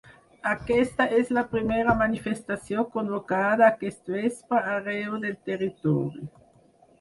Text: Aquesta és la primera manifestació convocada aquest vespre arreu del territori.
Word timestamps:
Aquesta 0.51 1.05
és 1.17 1.27
la 1.37 1.43
primera 1.51 1.93
manifestació 1.99 2.85
convocada 2.95 3.67
aquest 3.67 4.11
vespre 4.15 4.63
arreu 4.79 5.21
del 5.27 5.39
territori. 5.53 6.27